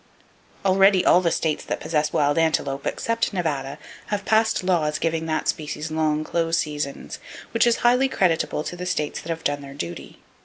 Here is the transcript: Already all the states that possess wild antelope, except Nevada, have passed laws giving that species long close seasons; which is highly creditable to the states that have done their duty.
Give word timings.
Already 0.65 1.05
all 1.05 1.21
the 1.21 1.29
states 1.29 1.63
that 1.63 1.79
possess 1.79 2.11
wild 2.11 2.39
antelope, 2.39 2.87
except 2.87 3.33
Nevada, 3.33 3.77
have 4.07 4.25
passed 4.25 4.63
laws 4.63 4.97
giving 4.97 5.27
that 5.27 5.47
species 5.47 5.91
long 5.91 6.23
close 6.23 6.57
seasons; 6.57 7.19
which 7.51 7.67
is 7.67 7.75
highly 7.85 8.09
creditable 8.09 8.63
to 8.63 8.75
the 8.75 8.87
states 8.87 9.21
that 9.21 9.29
have 9.29 9.43
done 9.43 9.61
their 9.61 9.75
duty. 9.75 10.17